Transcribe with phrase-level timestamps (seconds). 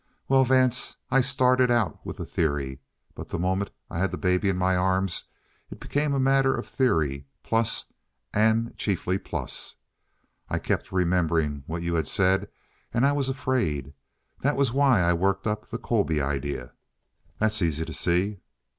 [0.27, 2.79] "Well, Vance, I started out with a theory;
[3.13, 5.25] but the moment I had that baby in my arms,
[5.69, 7.93] it became a matter of theory, plus,
[8.33, 9.75] and chiefly plus.
[10.49, 12.49] I kept remembering what you had said,
[12.91, 13.93] and I was afraid.
[14.39, 16.71] That was why I worked up the Colby idea."
[17.37, 18.39] "That's easy to see."